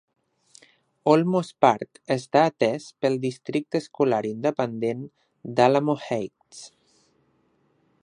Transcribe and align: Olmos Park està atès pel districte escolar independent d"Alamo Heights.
Olmos 1.11 1.49
Park 1.65 1.99
està 2.15 2.43
atès 2.53 2.87
pel 3.05 3.19
districte 3.27 3.83
escolar 3.83 4.23
independent 4.33 5.07
d"Alamo 5.57 6.01
Heights. 6.09 6.69